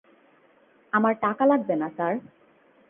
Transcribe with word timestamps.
আমার 0.93 1.13
টাকা 1.21 1.43
লাগবে 1.45 1.75
না, 1.75 1.87
স্যার। 1.89 2.13